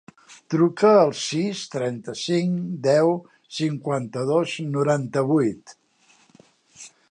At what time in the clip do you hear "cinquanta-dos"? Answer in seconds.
3.59-4.57